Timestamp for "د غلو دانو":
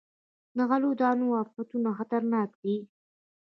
0.55-1.27